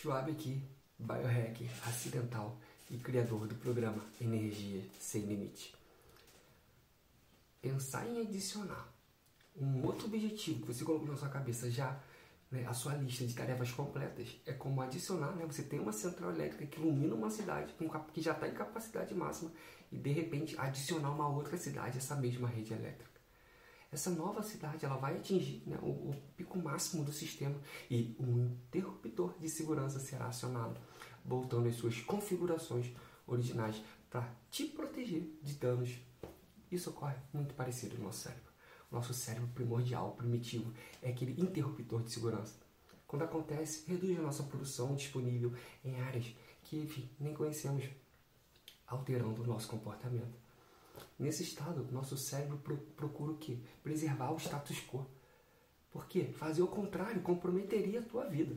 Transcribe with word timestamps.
Schwab 0.00 0.30
aqui, 0.30 0.62
biohacker 0.98 1.68
acidental 1.86 2.56
e 2.90 2.96
criador 2.96 3.46
do 3.46 3.54
programa 3.56 4.02
Energia 4.18 4.82
Sem 4.98 5.26
Limite. 5.26 5.74
Pensar 7.60 8.06
em 8.06 8.22
adicionar 8.22 8.88
um 9.54 9.84
outro 9.84 10.06
objetivo 10.06 10.62
que 10.62 10.72
você 10.72 10.86
colocou 10.86 11.06
na 11.06 11.18
sua 11.18 11.28
cabeça 11.28 11.70
já, 11.70 12.00
né, 12.50 12.64
a 12.66 12.72
sua 12.72 12.94
lista 12.94 13.26
de 13.26 13.34
tarefas 13.34 13.72
completas, 13.72 14.40
é 14.46 14.54
como 14.54 14.80
adicionar, 14.80 15.32
né, 15.32 15.44
você 15.44 15.64
tem 15.64 15.78
uma 15.78 15.92
central 15.92 16.30
elétrica 16.30 16.64
que 16.64 16.80
ilumina 16.80 17.14
uma 17.14 17.28
cidade 17.28 17.74
que 18.14 18.22
já 18.22 18.32
está 18.32 18.48
em 18.48 18.54
capacidade 18.54 19.14
máxima 19.14 19.52
e 19.92 19.98
de 19.98 20.12
repente 20.12 20.58
adicionar 20.58 21.10
uma 21.10 21.28
outra 21.28 21.58
cidade 21.58 21.98
essa 21.98 22.16
mesma 22.16 22.48
rede 22.48 22.72
elétrica. 22.72 23.19
Essa 23.92 24.10
nova 24.10 24.42
cidade 24.42 24.84
ela 24.84 24.96
vai 24.96 25.16
atingir 25.16 25.62
né, 25.66 25.76
o, 25.82 25.86
o 25.86 26.22
pico 26.36 26.58
máximo 26.58 27.04
do 27.04 27.12
sistema 27.12 27.56
e 27.90 28.14
um 28.20 28.46
interruptor 28.68 29.34
de 29.38 29.48
segurança 29.48 29.98
será 29.98 30.26
acionado, 30.26 30.80
voltando 31.24 31.68
às 31.68 31.74
suas 31.74 32.00
configurações 32.00 32.92
originais 33.26 33.82
para 34.08 34.28
te 34.50 34.64
proteger 34.64 35.22
de 35.42 35.54
danos. 35.54 35.98
Isso 36.70 36.90
ocorre 36.90 37.16
muito 37.32 37.52
parecido 37.54 37.96
no 37.98 38.04
nosso 38.04 38.20
cérebro. 38.20 38.50
O 38.90 38.94
nosso 38.94 39.12
cérebro 39.12 39.48
primordial, 39.54 40.12
primitivo, 40.12 40.72
é 41.02 41.10
aquele 41.10 41.40
interruptor 41.40 42.02
de 42.02 42.12
segurança. 42.12 42.54
Quando 43.06 43.22
acontece, 43.22 43.84
reduz 43.88 44.16
a 44.18 44.22
nossa 44.22 44.44
produção 44.44 44.94
disponível 44.94 45.52
em 45.84 46.00
áreas 46.00 46.32
que, 46.62 46.76
enfim, 46.76 47.08
nem 47.18 47.34
conhecemos, 47.34 47.84
alterando 48.86 49.42
o 49.42 49.46
nosso 49.46 49.66
comportamento. 49.66 50.38
Nesse 51.18 51.42
estado, 51.42 51.86
nosso 51.92 52.16
cérebro 52.16 52.58
procura 52.96 53.32
o 53.32 53.36
quê? 53.36 53.58
Preservar 53.82 54.32
o 54.32 54.38
status 54.38 54.80
quo. 54.86 55.06
Por 55.90 56.06
quê? 56.06 56.24
Fazer 56.32 56.62
o 56.62 56.68
contrário 56.68 57.20
comprometeria 57.20 58.00
a 58.00 58.04
tua 58.04 58.24
vida. 58.26 58.56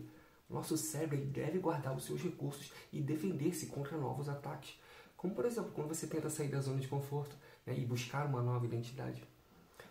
Nosso 0.50 0.78
cérebro 0.78 1.18
deve 1.26 1.60
guardar 1.60 1.96
os 1.96 2.06
seus 2.06 2.22
recursos 2.22 2.72
e 2.92 3.02
defender-se 3.02 3.68
contra 3.68 3.98
novos 3.98 4.30
ataques. 4.30 4.80
Como, 5.18 5.34
por 5.34 5.46
exemplo, 5.46 5.72
quando 5.72 5.90
você 5.90 6.06
tenta 6.06 6.30
sair 6.30 6.50
da 6.50 6.62
zona 6.62 6.80
de 6.80 6.88
conforto 6.88 7.36
né, 7.66 7.78
e 7.78 7.86
buscar 7.86 8.26
uma 8.28 8.42
nova 8.42 8.66
identidade. 8.66 9.24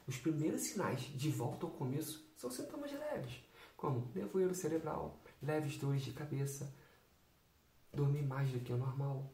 Os 0.07 0.17
primeiros 0.17 0.63
sinais 0.63 1.01
de 1.01 1.31
volta 1.31 1.67
ao 1.67 1.73
começo 1.73 2.25
são 2.37 2.51
sintomas 2.51 2.93
leves, 2.93 3.43
como 3.77 4.11
nevoeiro 4.15 4.55
cerebral, 4.55 5.21
leves 5.43 5.77
dores 5.77 6.03
de 6.03 6.13
cabeça, 6.13 6.73
dormir 7.93 8.23
mais 8.23 8.51
do 8.51 8.61
que 8.61 8.73
o 8.73 8.77
normal. 8.77 9.33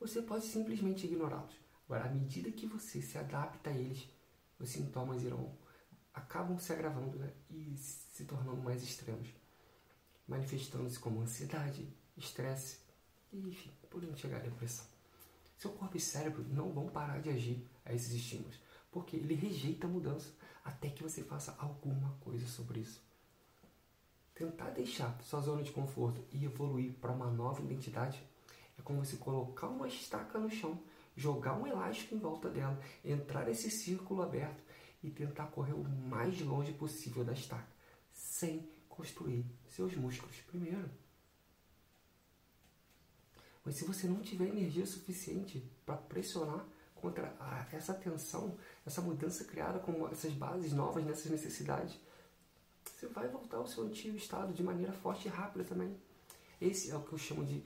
Você 0.00 0.22
pode 0.22 0.46
simplesmente 0.46 1.06
ignorá-los. 1.06 1.61
Agora, 1.92 2.08
à 2.08 2.10
medida 2.10 2.50
que 2.50 2.64
você 2.64 3.02
se 3.02 3.18
adapta 3.18 3.68
a 3.68 3.72
eles, 3.74 4.08
os 4.58 4.70
sintomas 4.70 5.22
irão 5.22 5.54
acabam 6.14 6.58
se 6.58 6.72
agravando 6.72 7.18
né? 7.18 7.30
e 7.50 7.76
se 7.76 8.24
tornando 8.24 8.62
mais 8.62 8.82
extremos, 8.82 9.28
manifestando-se 10.26 10.98
como 10.98 11.20
ansiedade, 11.20 11.86
estresse 12.16 12.78
e, 13.30 13.46
enfim, 13.46 13.70
podendo 13.90 14.16
chegar 14.16 14.38
à 14.38 14.40
depressão. 14.40 14.86
Seu 15.58 15.70
corpo 15.72 15.94
e 15.98 16.00
cérebro 16.00 16.42
não 16.48 16.72
vão 16.72 16.88
parar 16.88 17.20
de 17.20 17.28
agir 17.28 17.62
a 17.84 17.92
esses 17.92 18.12
estímulos 18.12 18.58
porque 18.90 19.16
ele 19.16 19.34
rejeita 19.34 19.86
a 19.86 19.90
mudança 19.90 20.32
até 20.64 20.88
que 20.88 21.02
você 21.02 21.22
faça 21.22 21.54
alguma 21.58 22.16
coisa 22.20 22.46
sobre 22.46 22.80
isso. 22.80 23.02
Tentar 24.34 24.70
deixar 24.70 25.20
sua 25.20 25.42
zona 25.42 25.62
de 25.62 25.72
conforto 25.72 26.24
e 26.32 26.42
evoluir 26.42 26.94
para 26.94 27.12
uma 27.12 27.30
nova 27.30 27.60
identidade 27.60 28.26
é 28.78 28.80
como 28.80 29.04
você 29.04 29.18
colocar 29.18 29.68
uma 29.68 29.86
estaca 29.86 30.38
no 30.38 30.48
chão, 30.48 30.82
jogar 31.16 31.58
um 31.58 31.66
elástico 31.66 32.14
em 32.14 32.18
volta 32.18 32.48
dela, 32.48 32.80
entrar 33.04 33.46
nesse 33.46 33.70
círculo 33.70 34.22
aberto 34.22 34.62
e 35.02 35.10
tentar 35.10 35.46
correr 35.46 35.72
o 35.72 35.84
mais 35.84 36.40
longe 36.40 36.72
possível 36.72 37.24
da 37.24 37.32
estaca, 37.32 37.68
sem 38.12 38.68
construir 38.88 39.44
seus 39.68 39.94
músculos 39.96 40.36
primeiro. 40.42 40.88
Mas 43.64 43.76
se 43.76 43.84
você 43.84 44.06
não 44.06 44.20
tiver 44.20 44.48
energia 44.48 44.86
suficiente 44.86 45.62
para 45.86 45.96
pressionar 45.96 46.66
contra 46.94 47.34
essa 47.72 47.94
tensão, 47.94 48.56
essa 48.86 49.00
mudança 49.00 49.44
criada 49.44 49.78
com 49.78 50.08
essas 50.08 50.32
bases 50.32 50.72
novas 50.72 51.04
nessas 51.04 51.30
necessidades, 51.30 51.98
você 52.84 53.06
vai 53.06 53.28
voltar 53.28 53.58
ao 53.58 53.66
seu 53.66 53.84
antigo 53.84 54.16
estado 54.16 54.52
de 54.52 54.62
maneira 54.62 54.92
forte 54.92 55.26
e 55.26 55.30
rápida 55.30 55.64
também. 55.64 55.96
Esse 56.60 56.90
é 56.90 56.96
o 56.96 57.02
que 57.02 57.12
eu 57.12 57.18
chamo 57.18 57.44
de 57.44 57.64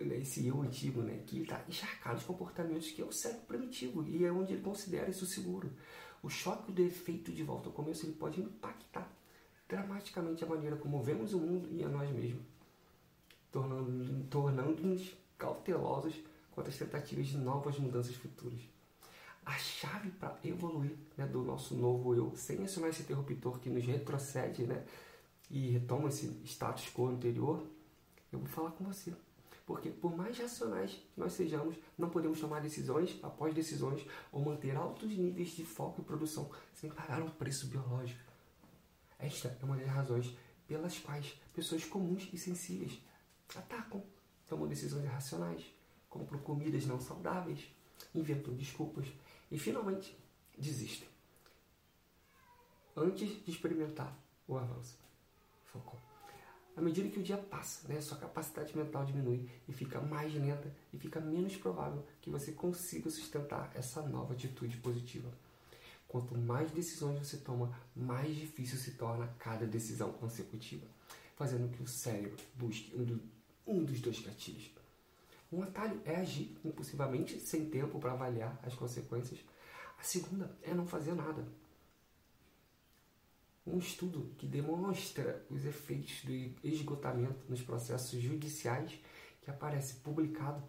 esse 0.00 0.46
eu 0.46 0.60
antigo, 0.62 1.02
né, 1.02 1.22
que 1.26 1.40
está 1.40 1.64
encharcado 1.68 2.18
de 2.18 2.24
comportamentos 2.24 2.90
que 2.90 3.00
é 3.00 3.04
o 3.04 3.12
cérebro 3.12 3.46
primitivo 3.46 4.06
e 4.06 4.24
é 4.24 4.32
onde 4.32 4.52
ele 4.52 4.62
considera 4.62 5.08
isso 5.08 5.26
seguro. 5.26 5.70
O 6.22 6.28
choque 6.28 6.72
do 6.72 6.82
efeito 6.82 7.32
de 7.32 7.42
volta 7.42 7.68
ao 7.68 7.72
começo 7.72 8.04
ele 8.04 8.14
pode 8.14 8.40
impactar 8.40 9.10
dramaticamente 9.68 10.42
a 10.42 10.46
maneira 10.46 10.76
como 10.76 11.02
vemos 11.02 11.32
o 11.32 11.38
mundo 11.38 11.68
e 11.70 11.82
a 11.84 11.88
nós 11.88 12.10
mesmos, 12.10 12.42
tornando-nos 13.52 14.28
tornando 14.28 15.06
cautelosos 15.36 16.14
quanto 16.52 16.68
às 16.68 16.76
tentativas 16.76 17.26
de 17.26 17.36
novas 17.36 17.78
mudanças 17.78 18.16
futuras 18.16 18.60
a 19.48 19.58
chave 19.58 20.10
para 20.10 20.38
evoluir 20.44 20.94
né, 21.16 21.26
do 21.26 21.42
nosso 21.42 21.74
novo 21.74 22.14
eu, 22.14 22.36
sem 22.36 22.62
acionar 22.62 22.90
esse 22.90 23.00
interruptor 23.00 23.58
que 23.58 23.70
nos 23.70 23.84
retrocede 23.84 24.64
né, 24.64 24.84
e 25.50 25.70
retoma 25.70 26.08
esse 26.08 26.26
status 26.44 26.90
quo 26.94 27.08
anterior, 27.08 27.66
eu 28.30 28.38
vou 28.38 28.48
falar 28.48 28.72
com 28.72 28.84
você. 28.84 29.14
Porque 29.68 29.90
por 29.90 30.16
mais 30.16 30.38
racionais 30.38 30.92
que 30.92 31.20
nós 31.20 31.34
sejamos, 31.34 31.76
não 31.98 32.08
podemos 32.08 32.40
tomar 32.40 32.62
decisões 32.62 33.18
após 33.22 33.52
decisões 33.52 34.02
ou 34.32 34.42
manter 34.42 34.74
altos 34.74 35.10
níveis 35.10 35.50
de 35.50 35.62
foco 35.62 36.00
e 36.00 36.04
produção 36.04 36.50
sem 36.72 36.88
pagar 36.88 37.20
um 37.20 37.28
preço 37.28 37.66
biológico. 37.66 38.32
Esta 39.18 39.58
é 39.60 39.64
uma 39.66 39.76
das 39.76 39.86
razões 39.86 40.34
pelas 40.66 40.98
quais 40.98 41.38
pessoas 41.52 41.84
comuns 41.84 42.30
e 42.32 42.38
sensíveis 42.38 42.98
atacam, 43.54 44.02
tomam 44.48 44.66
decisões 44.66 45.04
irracionais, 45.04 45.62
compram 46.08 46.38
comidas 46.38 46.86
não 46.86 46.98
saudáveis, 46.98 47.68
inventam 48.14 48.54
desculpas 48.54 49.06
e 49.50 49.58
finalmente 49.58 50.18
desistem 50.56 51.06
antes 52.96 53.44
de 53.44 53.50
experimentar 53.50 54.16
o 54.46 54.56
avanço. 54.56 54.98
Focou. 55.66 55.97
À 56.78 56.80
medida 56.80 57.08
que 57.08 57.18
o 57.18 57.22
dia 57.24 57.36
passa, 57.36 57.88
né, 57.88 58.00
sua 58.00 58.16
capacidade 58.16 58.76
mental 58.76 59.04
diminui 59.04 59.50
e 59.68 59.72
fica 59.72 60.00
mais 60.00 60.32
lenta 60.32 60.72
e 60.92 60.96
fica 60.96 61.18
menos 61.18 61.56
provável 61.56 62.06
que 62.20 62.30
você 62.30 62.52
consiga 62.52 63.10
sustentar 63.10 63.72
essa 63.74 64.00
nova 64.02 64.32
atitude 64.32 64.76
positiva. 64.76 65.28
Quanto 66.06 66.38
mais 66.38 66.70
decisões 66.70 67.18
você 67.18 67.38
toma, 67.38 67.76
mais 67.96 68.32
difícil 68.36 68.78
se 68.78 68.92
torna 68.92 69.26
cada 69.40 69.66
decisão 69.66 70.12
consecutiva, 70.12 70.86
fazendo 71.36 71.68
que 71.68 71.82
o 71.82 71.88
cérebro 71.88 72.38
busque 72.54 72.94
um, 72.96 73.04
do, 73.04 73.20
um 73.66 73.84
dos 73.84 74.00
dois 74.00 74.20
gatilhos 74.20 74.70
um 75.50 75.62
atalho 75.62 75.98
é 76.04 76.16
agir 76.16 76.54
impulsivamente, 76.62 77.40
sem 77.40 77.70
tempo 77.70 77.98
para 77.98 78.12
avaliar 78.12 78.60
as 78.62 78.74
consequências. 78.74 79.40
A 79.98 80.02
segunda 80.02 80.54
é 80.62 80.74
não 80.74 80.86
fazer 80.86 81.14
nada. 81.14 81.42
Um 83.70 83.78
estudo 83.78 84.30
que 84.38 84.46
demonstra 84.46 85.44
os 85.50 85.62
efeitos 85.66 86.22
do 86.24 86.32
esgotamento 86.66 87.38
nos 87.50 87.60
processos 87.60 88.18
judiciais, 88.18 88.98
que 89.42 89.50
aparece 89.50 89.96
publicado 89.96 90.62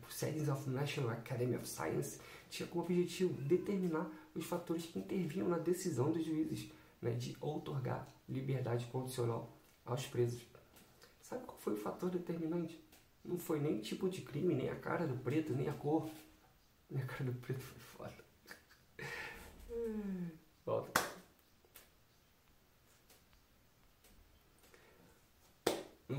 por 0.00 0.12
Settings 0.12 0.48
of 0.48 0.70
National 0.70 1.10
Academy 1.10 1.56
of 1.56 1.68
Science, 1.68 2.20
tinha 2.48 2.68
como 2.68 2.84
objetivo 2.84 3.34
determinar 3.42 4.08
os 4.32 4.44
fatores 4.44 4.86
que 4.86 5.00
intervinham 5.00 5.48
na 5.48 5.58
decisão 5.58 6.12
dos 6.12 6.24
juízes 6.24 6.70
né, 7.02 7.12
de 7.12 7.36
outorgar 7.40 8.06
liberdade 8.28 8.86
condicional 8.86 9.52
aos 9.84 10.06
presos. 10.06 10.46
Sabe 11.20 11.44
qual 11.44 11.58
foi 11.58 11.72
o 11.72 11.76
fator 11.76 12.10
determinante? 12.10 12.80
Não 13.24 13.38
foi 13.38 13.58
nem 13.58 13.80
tipo 13.80 14.08
de 14.08 14.20
crime, 14.20 14.54
nem 14.54 14.70
a 14.70 14.76
cara 14.76 15.04
do 15.04 15.16
preto, 15.16 15.52
nem 15.52 15.68
a 15.68 15.72
cor. 15.72 16.08
A 16.92 17.06
cara 17.06 17.30
do 17.30 17.32
preto 17.34 17.60
foi 17.60 17.78
foda. 17.78 18.24
Volta. 20.66 21.10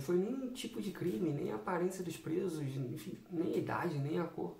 Não 0.01 0.05
foi 0.07 0.17
nem 0.17 0.51
tipo 0.51 0.81
de 0.81 0.89
crime, 0.89 1.31
nem 1.31 1.51
a 1.51 1.57
aparência 1.57 2.03
dos 2.03 2.17
presos, 2.17 2.59
enfim, 2.59 3.19
nem 3.29 3.53
a 3.53 3.57
idade, 3.57 3.99
nem 3.99 4.17
a 4.17 4.23
cor, 4.23 4.57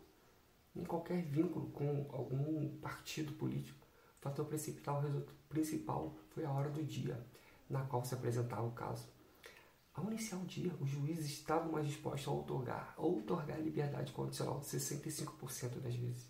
nem 0.75 0.85
qualquer 0.85 1.23
vínculo 1.23 1.71
com 1.71 2.05
algum 2.11 2.77
partido 2.77 3.33
político. 3.33 3.79
O 4.19 4.21
fator 4.21 4.45
principal, 4.45 5.03
principal 5.49 6.15
foi 6.29 6.45
a 6.45 6.51
hora 6.51 6.69
do 6.69 6.83
dia 6.83 7.19
na 7.67 7.81
qual 7.81 8.05
se 8.05 8.13
apresentava 8.13 8.67
o 8.67 8.71
caso. 8.73 9.09
Ao 9.95 10.05
iniciar 10.05 10.37
o 10.37 10.45
dia, 10.45 10.75
os 10.79 10.87
juízes 10.87 11.25
estavam 11.25 11.71
mais 11.71 11.87
dispostos 11.87 12.27
a 12.27 12.31
outorgar, 12.31 12.95
a 12.99 13.57
liberdade 13.57 14.11
condicional 14.11 14.61
65% 14.61 15.79
das 15.79 15.95
vezes. 15.95 16.29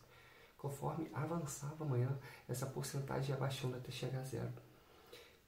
Conforme 0.57 1.09
avançava 1.13 1.83
a 1.83 1.87
manhã, 1.87 2.17
essa 2.47 2.65
porcentagem 2.65 3.31
ia 3.31 3.37
baixando 3.37 3.75
até 3.75 3.91
chegar 3.91 4.19
a 4.19 4.23
zero. 4.23 4.53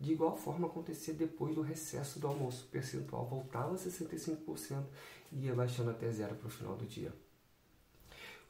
De 0.04 0.12
igual 0.12 0.36
forma 0.36 0.68
acontecia 0.68 1.14
depois 1.14 1.56
do 1.56 1.62
recesso 1.62 2.20
do 2.20 2.28
almoço, 2.28 2.66
o 2.66 2.68
percentual 2.68 3.26
voltava 3.26 3.74
a 3.74 3.78
65% 3.78 4.84
e 5.32 5.46
ia 5.46 5.56
baixando 5.56 5.92
até 5.92 6.12
zero 6.12 6.36
para 6.36 6.48
o 6.48 6.52
final 6.52 6.76
do 6.76 6.86
dia. 6.86 7.14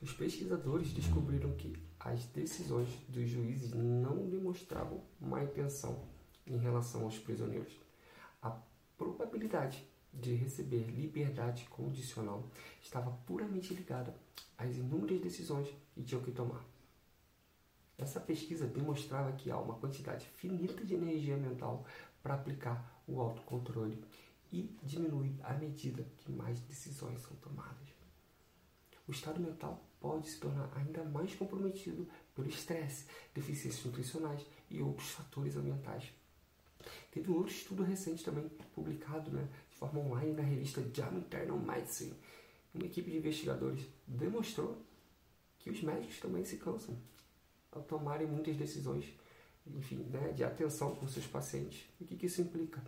Os 0.02 0.12
pesquisadores 0.14 0.92
descobriram 0.92 1.54
que 1.54 1.78
as 2.00 2.26
decisões 2.26 2.90
dos 3.08 3.30
juízes 3.30 3.72
não 3.72 4.28
demonstravam 4.28 5.04
má 5.22 5.44
intenção 5.44 6.04
em 6.48 6.58
relação 6.58 7.04
aos 7.04 7.20
prisioneiros. 7.20 7.80
A 8.42 8.50
probabilidade 8.98 9.88
de 10.12 10.34
receber 10.34 10.88
liberdade 10.88 11.66
condicional 11.66 12.50
estava 12.82 13.12
puramente 13.28 13.76
ligada 13.76 14.16
às 14.58 14.76
inúmeras 14.76 15.22
decisões 15.22 15.68
que 15.94 16.02
tinham 16.02 16.24
que 16.24 16.32
tomar. 16.32 16.73
Essa 17.98 18.20
pesquisa 18.20 18.66
demonstrava 18.66 19.32
que 19.34 19.52
há 19.52 19.58
uma 19.58 19.76
quantidade 19.76 20.26
finita 20.26 20.84
de 20.84 20.96
energia 20.96 21.38
mental 21.38 21.86
para 22.22 22.34
aplicar 22.34 23.04
o 23.08 23.20
autocontrole 23.20 24.04
e 24.52 24.76
diminui 24.84 25.36
à 25.44 25.54
medida 25.54 26.04
que 26.18 26.32
mais 26.32 26.60
decisões 26.62 27.22
são 27.22 27.36
tomadas. 27.38 27.94
O 29.08 29.12
estado 29.12 29.40
mental 29.40 29.84
pode 30.00 30.30
se 30.30 30.40
tornar 30.40 30.72
ainda 30.76 31.04
mais 31.04 31.36
comprometido 31.36 32.08
pelo 32.34 32.48
estresse, 32.48 33.06
deficiências 33.34 33.86
nutricionais 33.86 34.46
e 34.70 34.82
outros 34.82 35.10
fatores 35.10 35.56
ambientais. 35.56 36.12
Teve 37.12 37.32
um 37.32 37.36
outro 37.36 37.54
estudo 37.54 37.84
recente 37.84 38.24
também, 38.24 38.50
publicado 38.74 39.32
né, 39.32 39.48
de 39.70 39.76
forma 39.76 40.00
online 40.00 40.34
na 40.34 40.44
revista 40.44 40.82
JAMA 40.94 41.20
Internal 41.20 41.60
Medicine. 41.60 42.14
Uma 42.74 42.86
equipe 42.86 43.12
de 43.12 43.18
investigadores 43.18 43.86
demonstrou 44.08 44.78
que 45.60 45.70
os 45.70 45.82
médicos 45.82 46.20
também 46.20 46.44
se 46.44 46.58
cansam 46.58 46.98
ao 47.78 47.84
tomarem 47.84 48.28
muitas 48.28 48.56
decisões 48.56 49.06
enfim, 49.68 50.06
né, 50.10 50.32
de 50.34 50.44
atenção 50.44 50.96
com 50.96 51.08
seus 51.08 51.26
pacientes. 51.26 51.84
O 52.00 52.06
que, 52.06 52.16
que 52.16 52.26
isso 52.26 52.42
implica? 52.42 52.84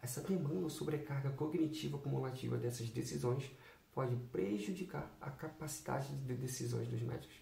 Essa 0.00 0.20
demanda 0.20 0.64
ou 0.64 0.70
sobrecarga 0.70 1.30
cognitiva 1.30 1.96
acumulativa 1.96 2.56
dessas 2.56 2.88
decisões 2.90 3.50
pode 3.92 4.14
prejudicar 4.30 5.10
a 5.20 5.30
capacidade 5.30 6.14
de 6.14 6.34
decisões 6.34 6.86
dos 6.88 7.00
médicos. 7.02 7.36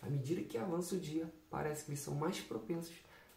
À 0.00 0.08
medida 0.08 0.42
que 0.42 0.56
avança 0.56 0.94
o 0.94 1.00
dia, 1.00 1.30
parece 1.50 1.84
que 1.84 1.90
eles 1.90 2.00
são 2.00 2.14
mais 2.14 2.40
propensos 2.40 2.94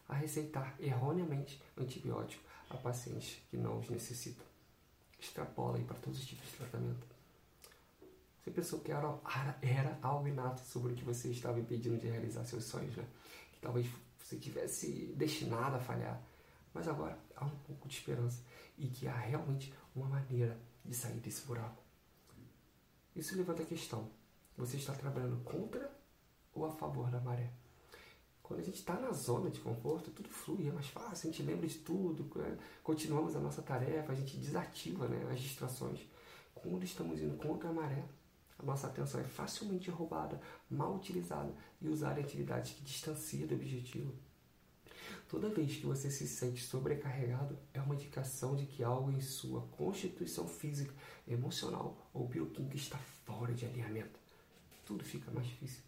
a 0.08 0.14
receitar 0.14 0.74
erroneamente 0.80 1.60
antibiótico 1.76 2.42
a 2.70 2.76
pacientes 2.76 3.42
que 3.50 3.56
não 3.56 3.80
os 3.80 3.90
necessitam. 3.90 4.44
Extrapola 5.20 5.76
aí 5.76 5.84
para 5.84 5.96
todos 5.96 6.18
os 6.18 6.26
tipos 6.26 6.46
de 6.50 6.56
tratamento. 6.56 7.13
Você 8.44 8.50
pensou 8.50 8.80
que 8.80 8.92
era, 8.92 9.18
era 9.62 9.98
algo 10.02 10.28
inato 10.28 10.60
sobre 10.66 10.92
o 10.92 10.94
que 10.94 11.02
você 11.02 11.30
estava 11.30 11.58
impedindo 11.58 11.96
de 11.96 12.08
realizar 12.08 12.44
seus 12.44 12.64
sonhos, 12.64 12.94
né? 12.94 13.06
Que 13.50 13.58
talvez 13.58 13.86
você 14.18 14.36
tivesse 14.36 15.14
destinado 15.16 15.76
a 15.76 15.80
falhar. 15.80 16.22
Mas 16.74 16.86
agora 16.86 17.18
há 17.34 17.46
um 17.46 17.56
pouco 17.66 17.88
de 17.88 17.94
esperança 17.94 18.42
e 18.76 18.86
que 18.88 19.08
há 19.08 19.16
realmente 19.16 19.72
uma 19.96 20.06
maneira 20.06 20.60
de 20.84 20.94
sair 20.94 21.20
desse 21.20 21.46
buraco. 21.46 21.82
Isso 23.16 23.34
levanta 23.34 23.62
a 23.62 23.66
questão: 23.66 24.10
você 24.58 24.76
está 24.76 24.92
trabalhando 24.92 25.42
contra 25.42 25.90
ou 26.52 26.66
a 26.66 26.70
favor 26.72 27.10
da 27.10 27.20
maré? 27.20 27.50
Quando 28.42 28.60
a 28.60 28.62
gente 28.62 28.76
está 28.76 29.00
na 29.00 29.10
zona 29.12 29.50
de 29.50 29.58
conforto, 29.60 30.10
tudo 30.10 30.28
flui, 30.28 30.68
é 30.68 30.72
mais 30.72 30.88
fácil, 30.88 31.30
a 31.30 31.32
gente 31.32 31.42
lembra 31.42 31.66
de 31.66 31.78
tudo, 31.78 32.30
né? 32.38 32.58
continuamos 32.82 33.34
a 33.34 33.40
nossa 33.40 33.62
tarefa, 33.62 34.12
a 34.12 34.14
gente 34.14 34.36
desativa 34.36 35.08
né, 35.08 35.32
as 35.32 35.40
distrações. 35.40 36.00
Quando 36.54 36.84
estamos 36.84 37.22
indo 37.22 37.38
contra 37.38 37.70
a 37.70 37.72
maré, 37.72 38.04
nossa 38.64 38.86
atenção 38.86 39.20
é 39.20 39.24
facilmente 39.24 39.90
roubada, 39.90 40.40
mal 40.70 40.94
utilizada 40.96 41.54
e 41.80 41.88
usada 41.88 42.20
em 42.20 42.24
atividades 42.24 42.72
que 42.72 42.82
distanciam 42.82 43.46
do 43.46 43.54
objetivo. 43.54 44.14
Toda 45.28 45.48
vez 45.48 45.76
que 45.76 45.86
você 45.86 46.10
se 46.10 46.28
sente 46.28 46.62
sobrecarregado, 46.62 47.58
é 47.72 47.80
uma 47.80 47.94
indicação 47.94 48.54
de 48.54 48.66
que 48.66 48.84
algo 48.84 49.10
em 49.10 49.20
sua 49.20 49.62
constituição 49.68 50.46
física, 50.46 50.94
emocional 51.26 52.08
ou 52.12 52.28
bioquímica 52.28 52.76
está 52.76 52.98
fora 53.24 53.52
de 53.52 53.64
alinhamento. 53.66 54.18
Tudo 54.84 55.04
fica 55.04 55.30
mais 55.30 55.46
difícil. 55.46 55.82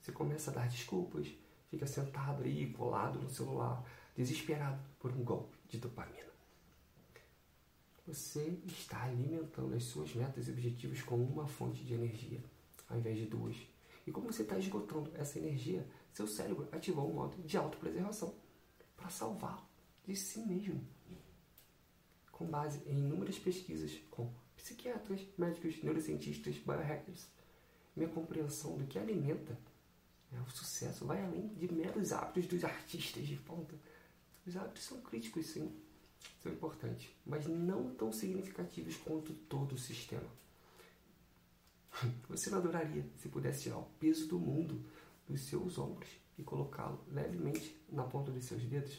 Você 0.00 0.12
começa 0.12 0.50
a 0.50 0.54
dar 0.54 0.68
desculpas, 0.68 1.28
fica 1.70 1.86
sentado 1.86 2.42
aí, 2.42 2.72
colado 2.72 3.20
no 3.20 3.28
celular, 3.28 3.84
desesperado 4.16 4.80
por 4.98 5.12
um 5.12 5.22
golpe 5.22 5.56
de 5.68 5.78
dopamina. 5.78 6.29
Você 8.12 8.58
está 8.66 9.04
alimentando 9.04 9.72
as 9.76 9.84
suas 9.84 10.12
metas 10.16 10.48
e 10.48 10.50
objetivos 10.50 11.00
com 11.00 11.14
uma 11.16 11.46
fonte 11.46 11.84
de 11.84 11.94
energia, 11.94 12.42
ao 12.88 12.98
invés 12.98 13.16
de 13.16 13.26
duas. 13.26 13.56
E 14.04 14.10
como 14.10 14.32
você 14.32 14.42
está 14.42 14.58
esgotando 14.58 15.12
essa 15.14 15.38
energia, 15.38 15.86
seu 16.12 16.26
cérebro 16.26 16.68
ativou 16.72 17.08
um 17.08 17.14
modo 17.14 17.40
de 17.42 17.56
autopreservação 17.56 18.34
para 18.96 19.08
salvá-lo 19.10 19.62
de 20.04 20.16
si 20.16 20.40
mesmo. 20.40 20.84
Com 22.32 22.46
base 22.46 22.82
em 22.84 22.98
inúmeras 22.98 23.38
pesquisas 23.38 23.96
com 24.10 24.28
psiquiatras, 24.56 25.20
médicos, 25.38 25.80
neurocientistas, 25.80 26.56
biohackers, 26.56 27.28
minha 27.94 28.08
compreensão 28.08 28.76
do 28.76 28.88
que 28.88 28.98
alimenta 28.98 29.56
né, 30.32 30.42
o 30.44 30.50
sucesso 30.50 31.04
vai 31.04 31.22
além 31.22 31.46
de 31.54 31.72
meros 31.72 32.12
hábitos 32.12 32.46
dos 32.46 32.64
artistas 32.64 33.24
de 33.24 33.36
ponta. 33.36 33.74
Os 34.44 34.56
hábitos 34.56 34.82
são 34.82 35.00
críticos, 35.00 35.46
sim, 35.46 35.72
são 36.42 36.52
importantes, 36.52 37.10
mas 37.24 37.46
não 37.46 37.94
tão 37.94 38.12
significativos 38.12 38.96
quanto 38.96 39.32
todo 39.32 39.74
o 39.74 39.78
sistema. 39.78 40.28
Você 42.28 42.50
não 42.50 42.58
adoraria 42.58 43.04
se 43.16 43.28
pudesse 43.28 43.62
tirar 43.62 43.78
o 43.78 43.88
peso 43.98 44.26
do 44.26 44.38
mundo 44.38 44.82
dos 45.28 45.40
seus 45.42 45.78
ombros 45.78 46.08
e 46.38 46.42
colocá-lo 46.42 46.98
levemente 47.08 47.76
na 47.90 48.04
ponta 48.04 48.30
dos 48.30 48.44
seus 48.44 48.62
dedos? 48.62 48.98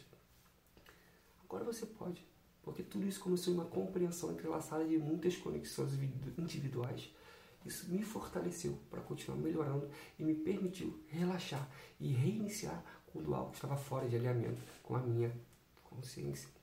Agora 1.43 1.65
você 1.65 1.85
pode, 1.85 2.25
porque 2.63 2.81
tudo 2.81 3.05
isso 3.05 3.19
começou 3.19 3.53
em 3.53 3.57
uma 3.57 3.65
compreensão 3.65 4.31
entrelaçada 4.31 4.85
de 4.85 4.97
muitas 4.97 5.35
conexões 5.35 5.91
individuais. 6.37 7.13
Isso 7.65 7.91
me 7.91 8.03
fortaleceu 8.03 8.77
para 8.89 9.01
continuar 9.01 9.37
melhorando 9.37 9.89
e 10.17 10.23
me 10.23 10.33
permitiu 10.33 10.97
relaxar 11.07 11.69
e 11.99 12.13
reiniciar 12.13 12.81
quando 13.11 13.35
algo 13.35 13.51
estava 13.53 13.75
fora 13.75 14.07
de 14.07 14.15
alinhamento 14.15 14.61
com 14.81 14.95
a 14.95 15.01
minha 15.01 15.31
consciência. 15.83 16.60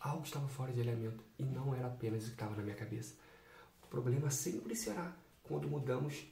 Algo 0.00 0.24
estava 0.24 0.48
fora 0.48 0.72
de 0.72 0.80
alinhamento 0.80 1.22
e 1.38 1.42
não 1.44 1.74
era 1.74 1.88
apenas 1.88 2.22
o 2.24 2.26
que 2.28 2.32
estava 2.32 2.56
na 2.56 2.62
minha 2.62 2.74
cabeça. 2.74 3.14
O 3.84 3.86
problema 3.86 4.30
sempre 4.30 4.74
será 4.74 5.14
quando 5.42 5.68
mudamos 5.68 6.26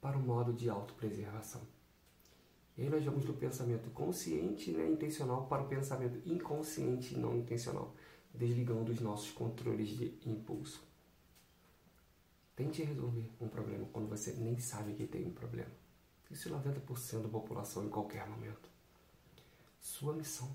para 0.00 0.18
o 0.18 0.20
modo 0.20 0.52
de 0.52 0.68
autopreservação. 0.68 1.62
E 2.76 2.82
aí 2.82 2.90
nós 2.90 3.04
vamos 3.04 3.24
do 3.24 3.34
pensamento 3.34 3.88
consciente 3.90 4.72
né, 4.72 4.88
intencional 4.88 5.46
para 5.46 5.62
o 5.62 5.68
pensamento 5.68 6.20
inconsciente 6.28 7.14
e 7.14 7.18
não 7.18 7.36
intencional, 7.36 7.94
desligando 8.34 8.90
os 8.90 9.00
nossos 9.00 9.30
controles 9.30 9.88
de 9.90 10.18
impulso. 10.26 10.82
Tente 12.56 12.82
resolver 12.82 13.30
um 13.40 13.48
problema 13.48 13.86
quando 13.92 14.08
você 14.08 14.32
nem 14.32 14.58
sabe 14.58 14.94
que 14.94 15.06
tem 15.06 15.24
um 15.24 15.32
problema. 15.32 15.70
Isso 16.28 16.48
é 16.48 16.52
90% 16.52 17.22
da 17.22 17.28
população 17.28 17.84
em 17.84 17.88
qualquer 17.88 18.28
momento. 18.28 18.68
Sua 19.80 20.12
missão 20.12 20.50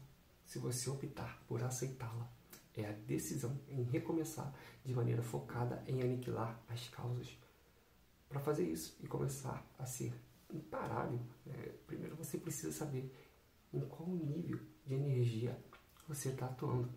se 0.45 0.59
você 0.59 0.89
optar 0.89 1.41
por 1.47 1.63
aceitá-la. 1.63 2.29
É 2.75 2.89
a 2.89 2.91
decisão 2.91 3.59
em 3.67 3.83
recomeçar 3.83 4.53
de 4.83 4.93
maneira 4.93 5.21
focada 5.21 5.83
em 5.87 6.01
aniquilar 6.01 6.59
as 6.67 6.89
causas. 6.89 7.37
Para 8.27 8.39
fazer 8.39 8.67
isso 8.67 8.97
e 9.01 9.07
começar 9.07 9.63
a 9.77 9.85
ser 9.85 10.11
imparável, 10.51 11.19
né, 11.45 11.53
primeiro 11.85 12.15
você 12.15 12.37
precisa 12.37 12.71
saber 12.71 13.13
em 13.71 13.79
qual 13.81 14.09
nível 14.09 14.59
de 14.85 14.95
energia 14.95 15.59
você 16.07 16.29
está 16.29 16.47
atuando. 16.47 16.89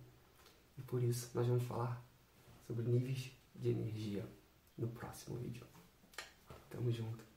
E 0.78 0.82
por 0.82 1.02
isso 1.02 1.30
nós 1.34 1.46
vamos 1.46 1.64
falar 1.64 2.02
sobre 2.66 2.86
níveis 2.86 3.32
de 3.54 3.68
energia 3.68 4.26
no 4.76 4.88
próximo 4.88 5.36
vídeo. 5.36 5.66
Tamo 6.70 6.90
junto. 6.90 7.35